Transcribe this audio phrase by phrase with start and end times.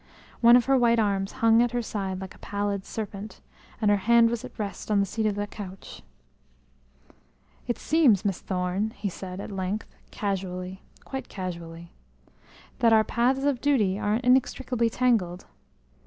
[0.39, 3.39] One of her white arms hung at her side like a pallid serpent,
[3.79, 6.01] and her hand was at rest on the seat of the couch.
[7.67, 11.91] "It seems, Miss Thorne," he said at length, casually, quite casually,
[12.79, 15.45] "that our paths of duty are inextricably tangled.